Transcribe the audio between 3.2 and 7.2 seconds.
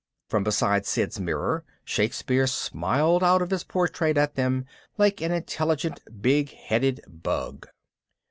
out of his portrait at them like an intelligent big headed